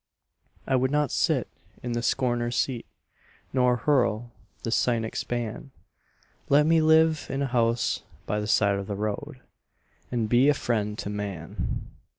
[0.65, 1.47] I would not sit
[1.83, 2.87] in the scorner's seat
[3.53, 4.31] Nor hurl
[4.63, 5.69] the cynic's ban
[6.49, 9.41] Let me live in a house by the side of the road
[10.11, 11.85] And be a friend to man.